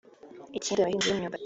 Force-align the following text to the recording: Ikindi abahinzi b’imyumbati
Ikindi 0.57 0.79
abahinzi 0.81 1.07
b’imyumbati 1.07 1.39